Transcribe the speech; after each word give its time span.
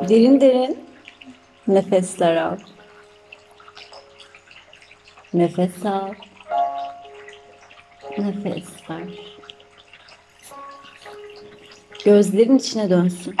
Derin 0.00 0.40
derin 0.40 0.84
nefesler 1.68 2.36
al. 2.36 2.58
Nefes 5.34 5.86
al. 5.86 6.14
Nefes 8.18 8.90
ver. 8.90 9.08
Gözlerin 12.04 12.58
içine 12.58 12.90
dönsün. 12.90 13.34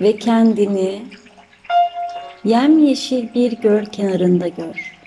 Ve 0.00 0.16
kendini 0.16 1.02
yemyeşil 2.44 3.34
bir 3.34 3.52
göl 3.52 3.84
kenarında 3.84 4.48
gör. 4.48 4.97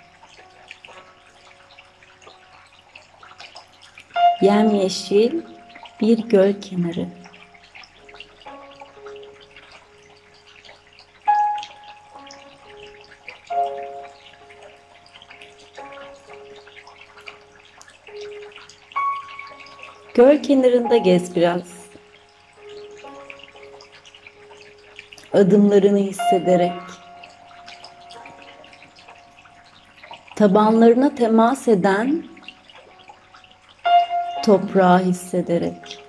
Yemyeşil 4.42 5.42
bir 6.02 6.18
göl 6.18 6.54
kenarı. 6.62 7.08
Göl 20.14 20.44
kenarında 20.44 20.98
gez 20.98 21.36
biraz. 21.36 21.82
Adımlarını 25.34 25.98
hissederek. 25.98 26.72
Tabanlarına 30.36 31.16
temas 31.16 31.68
eden 31.68 32.24
toprağı 34.44 35.00
hissederek. 35.04 36.02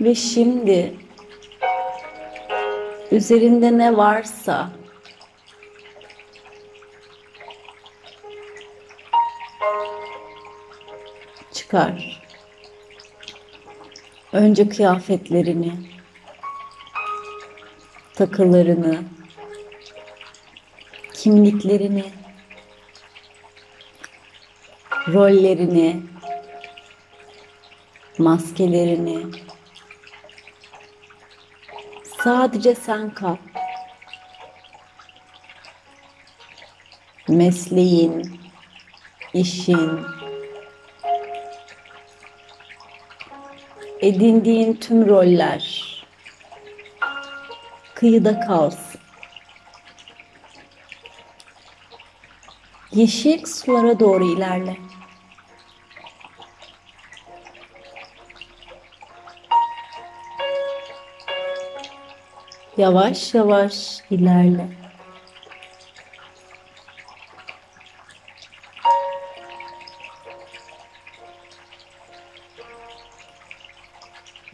Ve 0.00 0.14
şimdi 0.14 0.94
üzerinde 3.10 3.78
ne 3.78 3.96
varsa 3.96 4.70
çıkar. 11.52 12.22
Önce 14.32 14.68
kıyafetlerini, 14.68 15.72
takılarını, 18.20 19.02
kimliklerini, 21.14 22.04
rollerini, 25.08 26.02
maskelerini, 28.18 29.26
sadece 32.24 32.74
sen 32.74 33.14
kal. 33.14 33.36
Mesleğin, 37.28 38.40
işin, 39.34 40.00
edindiğin 44.00 44.74
tüm 44.74 45.08
roller 45.08 45.89
kıyıda 48.00 48.40
kalsın. 48.40 49.00
Yeşil 52.92 53.46
sulara 53.46 54.00
doğru 54.00 54.24
ilerle. 54.24 54.76
Yavaş 62.76 63.34
yavaş 63.34 64.00
ilerle. 64.10 64.68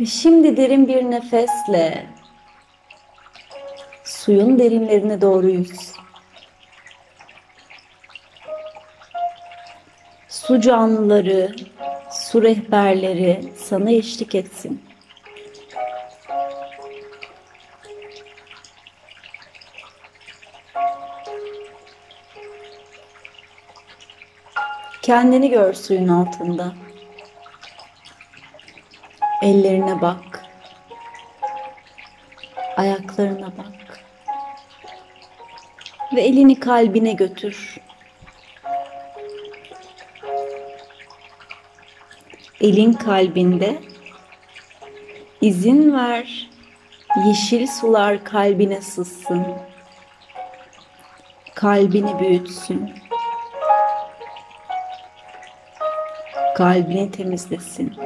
Ve 0.01 0.07
şimdi 0.07 0.57
derin 0.57 0.89
bir 0.89 1.03
nefesle 1.03 2.16
suyun 4.27 4.59
derinlerine 4.59 5.21
doğru 5.21 5.49
yüz. 5.49 5.93
Su 10.29 10.61
canlıları, 10.61 11.57
su 12.11 12.43
rehberleri 12.43 13.53
sana 13.57 13.91
eşlik 13.91 14.35
etsin. 14.35 14.85
Kendini 25.03 25.51
gör 25.51 25.75
suyun 25.75 26.09
altında. 26.09 26.75
Ellerine 29.43 30.01
bak. 30.01 30.45
Ayaklarına 32.77 33.53
bak. 33.59 33.76
Ve 36.17 36.21
elini 36.23 36.61
kalbine 36.61 37.13
götür. 37.13 37.77
Elin 42.61 42.93
kalbinde 42.93 43.79
izin 45.41 45.93
ver 45.93 46.51
yeşil 47.27 47.67
sular 47.67 48.25
kalbine 48.25 48.81
sızsın. 48.81 49.47
Kalbini 51.55 52.21
büyütsün. 52.21 52.91
Kalbini 56.57 57.11
temizlesin. 57.11 57.97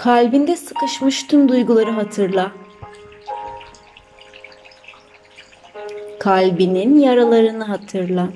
Kalbinde 0.00 0.56
sıkışmış 0.56 1.26
tüm 1.26 1.48
duyguları 1.48 1.90
hatırla. 1.90 2.52
Kalbinin 6.18 7.00
yaralarını 7.00 7.64
hatırla. 7.64 8.28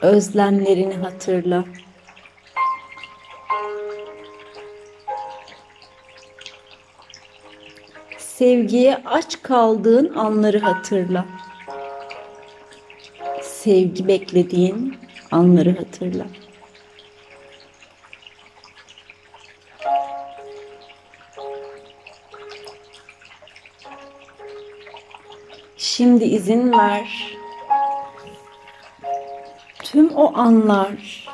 Özlemlerini 0.00 0.94
hatırla. 0.94 1.64
Sevgiye 8.18 9.02
aç 9.04 9.42
kaldığın 9.42 10.14
anları 10.14 10.58
hatırla. 10.58 11.26
Sevgi 13.42 14.08
beklediğin 14.08 15.09
anları 15.30 15.76
hatırla. 15.76 16.26
Şimdi 25.76 26.24
izin 26.24 26.72
ver. 26.72 27.36
Tüm 29.82 30.14
o 30.16 30.38
anlar, 30.38 31.28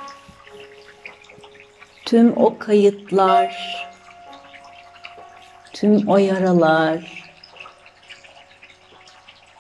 tüm 2.04 2.37
o 2.37 2.58
kayıtlar, 2.58 3.56
tüm 5.72 6.08
o 6.08 6.16
yaralar 6.19 7.25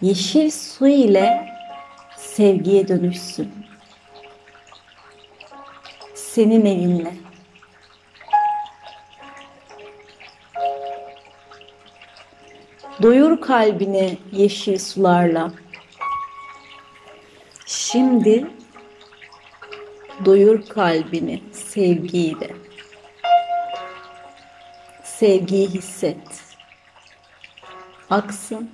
yeşil 0.00 0.50
su 0.50 0.86
ile 0.86 1.48
sevgiye 2.16 2.88
dönüşsün. 2.88 3.65
Senin 6.36 6.64
elinle. 6.64 7.12
Doyur 13.02 13.40
kalbini 13.40 14.18
yeşil 14.32 14.78
sularla. 14.78 15.52
Şimdi 17.66 18.46
doyur 20.24 20.66
kalbini 20.66 21.42
sevgiyle. 21.52 22.50
Sevgiyi 25.04 25.68
hisset. 25.68 26.42
Aksın. 28.10 28.70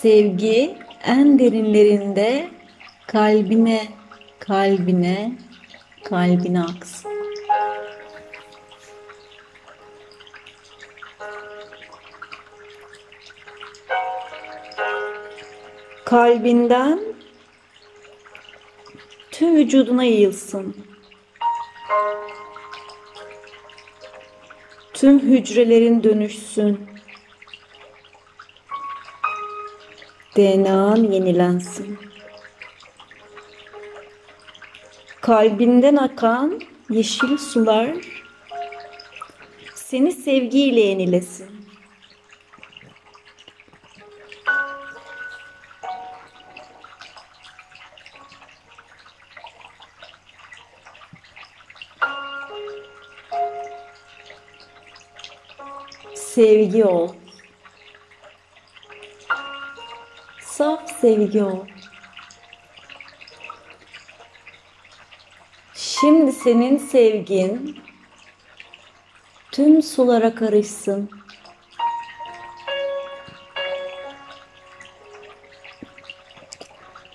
Sevgi 0.00 0.78
en 1.04 1.38
derinlerinde 1.38 2.58
Kalbine, 3.06 3.97
kalbine, 4.48 5.32
kalbine 6.04 6.62
aksın. 6.62 7.12
Kalbinden 16.04 17.00
tüm 19.30 19.56
vücuduna 19.56 20.04
yayılsın. 20.04 20.76
Tüm 24.94 25.20
hücrelerin 25.20 26.02
dönüşsün. 26.02 26.88
DNA'n 30.36 31.12
yenilensin. 31.12 32.07
Kalbinden 35.28 35.96
akan 35.96 36.60
yeşil 36.90 37.38
sular 37.38 37.90
seni 39.74 40.12
sevgiyle 40.12 40.80
yenilesin. 40.80 41.68
Sevgi 56.14 56.84
ol. 56.84 57.08
Saf 60.40 60.90
sevgi 61.00 61.42
ol. 61.42 61.77
Şimdi 66.00 66.32
senin 66.32 66.78
sevgin 66.78 67.76
tüm 69.52 69.82
sulara 69.82 70.34
karışsın. 70.34 71.10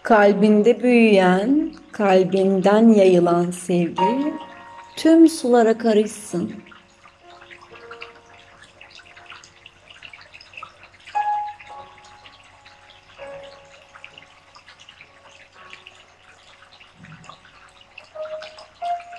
Kalbinde 0.04 0.84
büyüyen, 0.84 1.74
kalbinden 1.92 2.90
yayılan 2.90 3.52
sevgi 3.52 4.34
tüm 4.96 5.30
sulara 5.30 5.78
karışsın. 5.78 6.54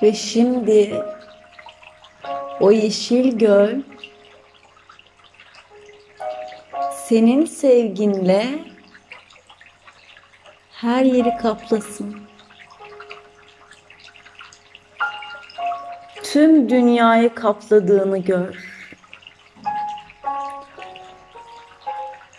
Ve 0.04 0.12
şimdi 0.12 1.04
o 2.60 2.72
yeşil 2.72 3.38
göl 3.38 3.80
senin 6.92 7.44
sevginle 7.44 8.46
her 10.72 11.04
yeri 11.04 11.36
kaplasın. 11.36 12.16
Tüm 16.22 16.70
dünyayı 16.70 17.34
kapladığını 17.34 18.18
gör. 18.18 18.84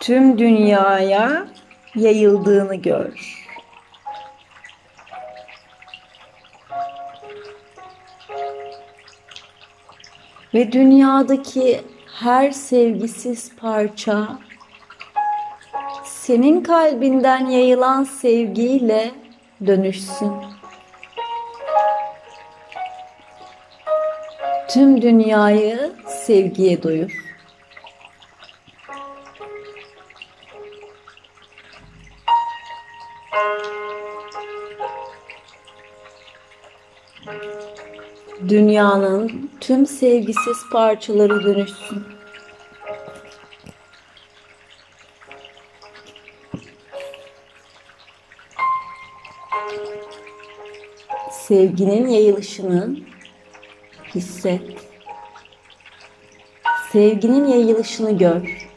Tüm 0.00 0.38
dünyaya 0.38 1.46
yayıldığını 1.94 2.74
gör. 2.74 3.45
Ve 10.54 10.72
dünyadaki 10.72 11.80
her 12.20 12.50
sevgisiz 12.50 13.56
parça 13.56 14.38
senin 16.04 16.62
kalbinden 16.62 17.46
yayılan 17.46 18.04
sevgiyle 18.04 19.10
dönüşsün. 19.66 20.32
Tüm 24.68 25.02
dünyayı 25.02 25.92
sevgiye 26.06 26.82
doyur. 26.82 27.26
Dünyanın 38.48 39.50
tüm 39.60 39.86
sevgisiz 39.86 40.56
parçaları 40.72 41.44
dönüşsün. 41.44 42.04
Sevginin 51.30 52.08
yayılışını 52.08 52.96
hisset. 54.14 54.62
Sevginin 56.92 57.46
yayılışını 57.48 58.18
gör. 58.18 58.68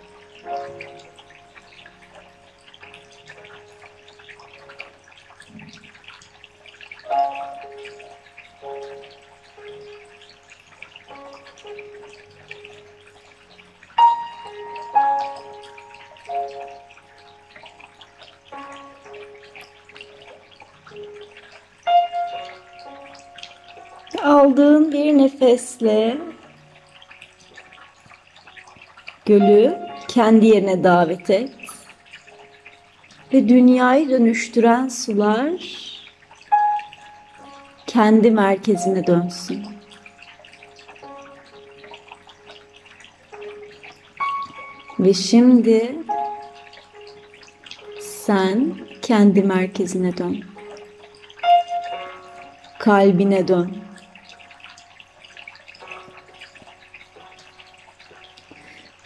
Aldığın 24.24 24.92
bir 24.92 25.18
nefesle 25.18 26.18
gölü 29.26 29.78
kendi 30.08 30.46
yerine 30.46 30.84
davet 30.84 31.30
et. 31.30 31.52
Ve 33.34 33.50
dünyayı 33.50 34.10
dönüştüren 34.10 34.88
sular 34.88 35.52
kendi 37.88 38.32
merkezine 38.32 39.08
dönsün. 39.08 39.79
Ve 45.00 45.14
şimdi 45.14 45.96
sen 48.00 48.76
kendi 49.02 49.44
merkezine 49.44 50.18
dön. 50.18 50.44
Kalbine 52.80 53.48
dön. 53.48 53.90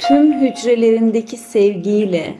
tüm 0.07 0.41
hücrelerindeki 0.41 1.37
sevgiyle 1.37 2.35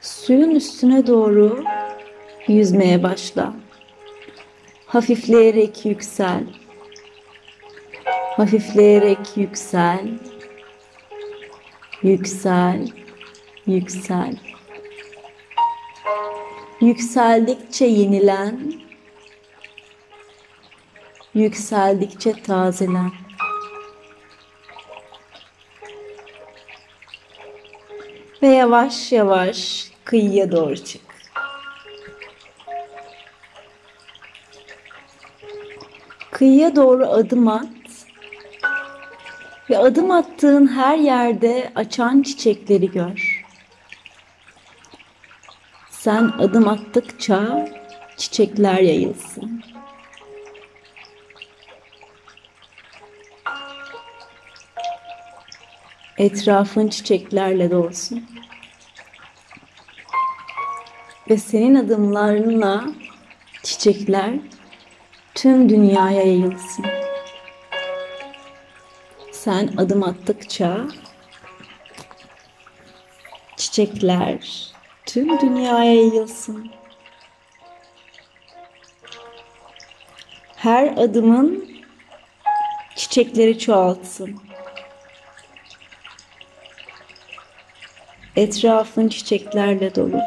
suyun 0.00 0.50
üstüne 0.50 1.06
doğru 1.06 1.64
yüzmeye 2.48 3.02
başla. 3.02 3.54
Hafifleyerek 4.86 5.84
yüksel. 5.84 6.44
Hafifleyerek 8.38 9.36
yüksel. 9.36 10.08
Yüksel. 12.02 12.88
Yüksel. 13.66 14.36
Yükseldikçe 16.80 17.84
yenilen, 17.84 18.72
yükseldikçe 21.34 22.42
tazelen. 22.42 23.12
Ve 28.42 28.48
yavaş 28.48 29.12
yavaş 29.12 29.90
kıyıya 30.04 30.52
doğru 30.52 30.76
çık. 30.76 31.02
Kıyıya 36.30 36.76
doğru 36.76 37.06
adım 37.06 37.48
at. 37.48 37.77
Ve 39.70 39.78
adım 39.78 40.10
attığın 40.10 40.66
her 40.66 40.98
yerde 40.98 41.72
açan 41.74 42.22
çiçekleri 42.22 42.90
gör. 42.90 43.44
Sen 45.90 46.32
adım 46.38 46.68
attıkça 46.68 47.68
çiçekler 48.16 48.78
yayılsın. 48.78 49.62
Etrafın 56.18 56.88
çiçeklerle 56.88 57.70
dolsun. 57.70 58.26
Ve 61.30 61.36
senin 61.36 61.74
adımlarınla 61.74 62.84
çiçekler 63.62 64.34
tüm 65.34 65.68
dünyaya 65.68 66.22
yayılsın. 66.22 66.97
Sen 69.48 69.70
adım 69.76 70.02
attıkça 70.02 70.86
çiçekler 73.56 74.72
tüm 75.06 75.40
dünyaya 75.40 75.94
yayılsın. 75.94 76.70
Her 80.56 80.86
adımın 80.96 81.68
çiçekleri 82.96 83.58
çoğaltsın. 83.58 84.40
Etrafın 88.36 89.08
çiçeklerle 89.08 89.94
dolu. 89.94 90.20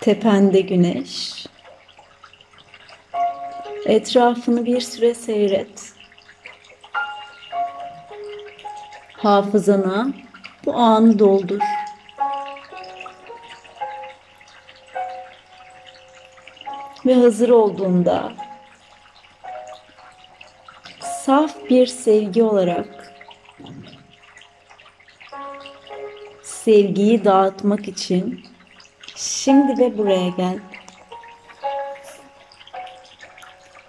Tepende 0.00 0.60
güneş. 0.60 1.46
Etrafını 3.86 4.64
bir 4.64 4.80
süre 4.80 5.14
seyret. 5.14 5.92
Hafızana 9.12 10.08
bu 10.64 10.74
anı 10.74 11.18
doldur. 11.18 11.60
Ve 17.06 17.14
hazır 17.14 17.48
olduğunda 17.48 18.32
saf 21.00 21.70
bir 21.70 21.86
sevgi 21.86 22.42
olarak 22.42 23.14
sevgiyi 26.42 27.24
dağıtmak 27.24 27.88
için 27.88 28.47
şimdi 29.18 29.82
ve 29.82 29.98
buraya 29.98 30.28
gel. 30.28 30.58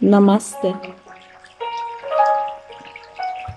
Namaste. 0.01 0.73